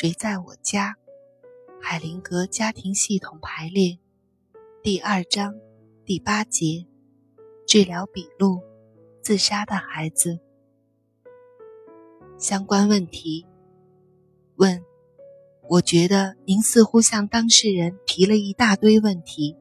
[0.00, 0.94] 谁在我家？
[1.82, 3.98] 海灵格家庭系统排列，
[4.80, 5.56] 第二章
[6.04, 6.86] 第八节，
[7.66, 8.62] 治疗笔录：
[9.22, 10.38] 自杀的孩子。
[12.38, 13.44] 相关问题：
[14.54, 14.84] 问，
[15.68, 19.56] 我觉得您似乎向当事人提了一大堆问题，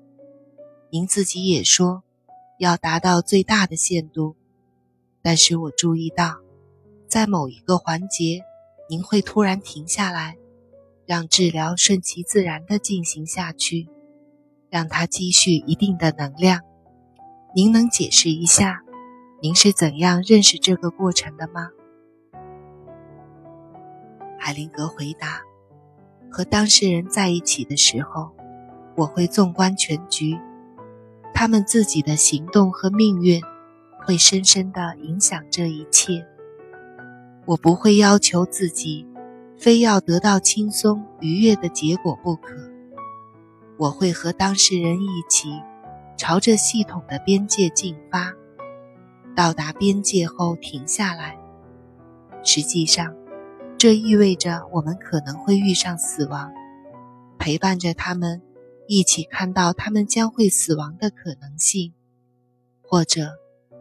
[0.91, 2.03] 您自己也说
[2.59, 4.35] 要达到最大的限度，
[5.23, 6.43] 但是我注意到，
[7.07, 8.43] 在某一个环节。
[8.89, 10.37] 您会突然停下来，
[11.05, 13.89] 让治疗顺其自然地进行下去，
[14.69, 16.61] 让它积蓄一定的能量。
[17.53, 18.81] 您能解释一下，
[19.41, 21.69] 您是怎样认识这个过程的吗？
[24.39, 25.41] 海灵格回答
[26.31, 28.31] ：“和当事人在一起的时候，
[28.95, 30.39] 我会纵观全局，
[31.33, 33.41] 他们自己的行动和命运
[34.05, 36.25] 会深深地影响这一切。”
[37.47, 39.07] 我不会要求自己，
[39.57, 42.53] 非要得到轻松愉悦的结果不可。
[43.77, 45.61] 我会和当事人一起，
[46.17, 48.33] 朝着系统的边界进发，
[49.33, 51.37] 到达边界后停下来。
[52.43, 53.15] 实际上，
[53.77, 56.51] 这意味着我们可能会遇上死亡，
[57.39, 58.41] 陪伴着他们，
[58.89, 61.93] 一起看到他们将会死亡的可能性，
[62.81, 63.37] 或者。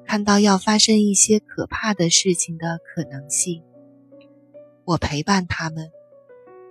[0.07, 3.65] 看到要发生一些可怕的事情的可能性，
[4.85, 5.91] 我陪伴他们，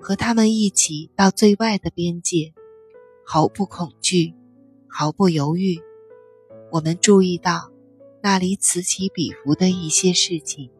[0.02, 2.54] 和他们一起到最外的边界，
[3.26, 4.34] 毫不恐惧，
[4.88, 5.82] 毫不犹豫。
[6.72, 7.72] 我们注意到
[8.24, 10.72] 那里此起彼伏的一些事情。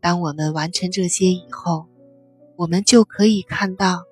[0.00, 1.86] 当我们完成这些以后，
[2.56, 4.04] 我们就可以看到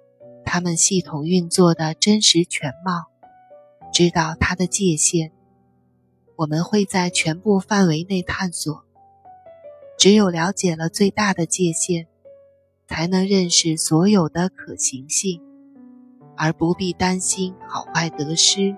[0.47, 3.05] 他们系统运作的真实全貌，
[3.93, 5.31] 知道它的界限。
[6.37, 8.85] 我们会在全部范围内探索。
[9.99, 12.07] 只有了解了最大的界限，
[12.89, 15.41] 才能认识所有的可行性，
[16.37, 18.77] 而不必担心好坏得失。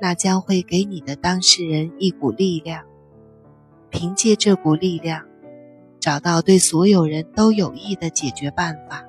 [0.00, 2.84] 那将会给你的当事人一股力量，
[3.90, 5.26] 凭借这股力量，
[5.98, 9.04] 找到对所有人都有益的解决办法。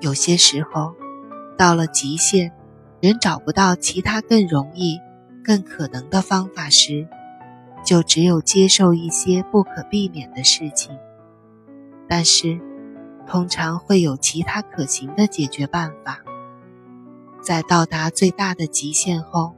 [0.00, 0.94] 有些时候，
[1.56, 2.52] 到了极限。
[3.00, 5.00] 人找不到其他更容易、
[5.42, 7.08] 更可能的方法时，
[7.84, 10.98] 就只有接受一些不可避免的事情。
[12.06, 12.60] 但是，
[13.26, 16.20] 通常会有其他可行的解决办法。
[17.42, 19.54] 在到达最大的极限后，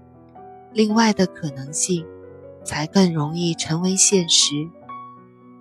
[0.73, 2.07] 另外的可能性
[2.63, 4.71] 才更容易成为现实。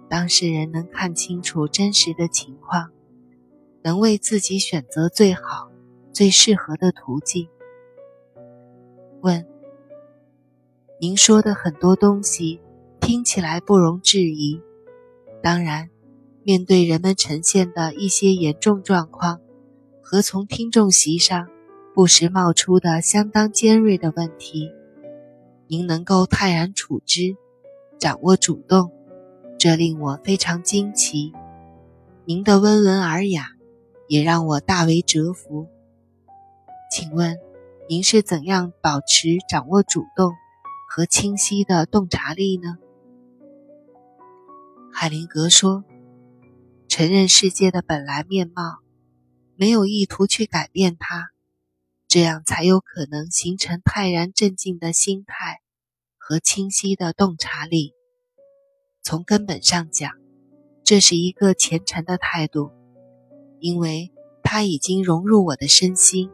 [0.07, 2.91] 当事人能看清楚真实的情况，
[3.81, 5.71] 能为自己选择最好、
[6.13, 7.49] 最适合的途径。
[9.21, 9.45] 问：
[10.99, 12.59] 您说的很多东西
[12.99, 14.61] 听起来不容置疑。
[15.41, 15.89] 当然，
[16.43, 19.39] 面对人们呈现的一些严重状况
[20.01, 21.47] 和从听众席上
[21.93, 24.71] 不时冒出的相当尖锐的问题，
[25.67, 27.35] 您能够泰然处之，
[27.97, 28.91] 掌握主动，
[29.57, 31.33] 这令我非常惊奇。
[32.25, 33.47] 您的温文尔雅
[34.07, 35.67] 也让我大为折服。
[36.91, 37.37] 请问？
[37.91, 40.31] 您是怎样保持掌握主动
[40.87, 42.77] 和清晰的洞察力呢？
[44.93, 45.83] 海灵格说
[46.87, 48.79] ：“承认世界的本来面貌，
[49.57, 51.31] 没有意图去改变它，
[52.07, 55.59] 这样才有可能形成泰然镇静的心态
[56.17, 57.93] 和清晰的洞察力。
[59.03, 60.13] 从根本上讲，
[60.85, 62.71] 这是一个虔诚的态度，
[63.59, 64.13] 因为
[64.43, 66.31] 它已经融入我的身心。”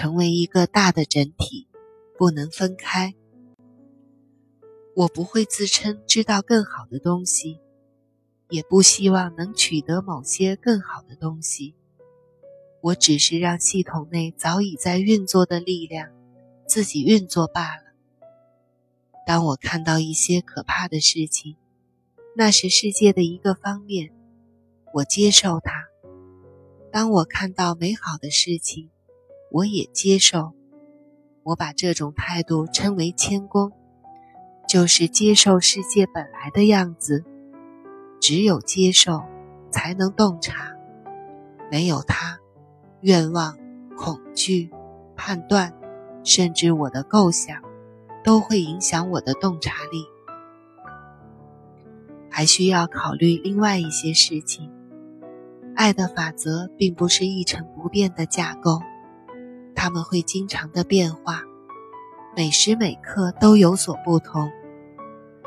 [0.00, 1.68] 成为一个大的整体，
[2.16, 3.14] 不能分开。
[4.96, 7.60] 我不会自称知道更好的东西，
[8.48, 11.74] 也不希望能取得某些更好的东西。
[12.80, 16.08] 我只是让系统内早已在运作的力量
[16.66, 17.82] 自己运作罢了。
[19.26, 21.56] 当我看到一些可怕的事情，
[22.34, 24.10] 那是世界的一个方面，
[24.94, 25.72] 我接受它；
[26.90, 28.88] 当我看到美好的事情，
[29.50, 30.52] 我也接受，
[31.42, 33.72] 我把这种态度称为谦恭，
[34.68, 37.24] 就是接受世界本来的样子。
[38.20, 39.22] 只有接受，
[39.70, 40.76] 才能洞察；
[41.70, 42.38] 没有它，
[43.00, 43.56] 愿望、
[43.96, 44.70] 恐惧、
[45.16, 45.74] 判断，
[46.22, 47.62] 甚至我的构想，
[48.22, 50.04] 都会影响我的洞察力。
[52.28, 54.70] 还需要考虑另外一些事情。
[55.74, 58.80] 爱的法则并不是一成不变的架构。
[59.74, 61.42] 他们会经常的变化，
[62.36, 64.50] 每时每刻都有所不同。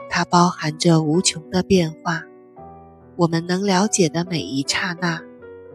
[0.10, 2.24] 它包含着无穷的变化，
[3.16, 5.22] 我们能了解的每一刹那，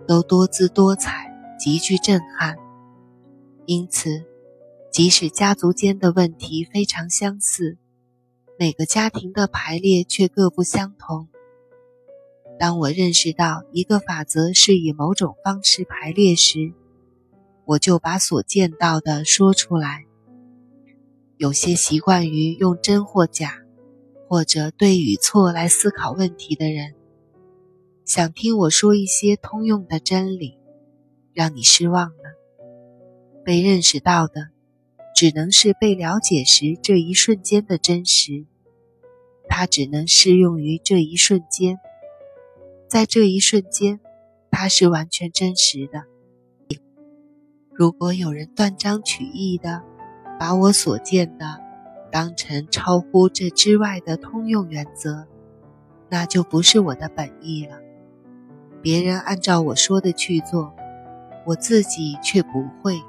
[0.06, 2.56] 都多姿多彩，极具震撼。
[3.66, 4.24] 因此，
[4.92, 7.78] 即使家族间的问题非常相似，
[8.58, 11.28] 每个家庭的排列却各不相同。
[12.58, 16.72] 当我认识到一个法则是以某种方式排列时，
[17.68, 20.06] 我就把所见到的说出来。
[21.36, 23.58] 有些习惯于用真或假，
[24.26, 26.94] 或者对与错来思考问题的人，
[28.06, 30.56] 想听我说一些通用的真理，
[31.34, 32.38] 让你失望了。
[33.44, 34.48] 被认识到的，
[35.14, 38.46] 只能是被了解时这一瞬间的真实，
[39.46, 41.78] 它只能适用于这一瞬间。
[42.88, 44.00] 在这一瞬间，
[44.50, 46.04] 它是完全真实的。
[47.78, 49.84] 如果有人断章取义的
[50.36, 51.60] 把我所见的
[52.10, 55.28] 当成超乎这之外的通用原则，
[56.08, 57.78] 那就不是我的本意了。
[58.82, 60.74] 别人按照我说的去做，
[61.46, 63.00] 我自己却不会。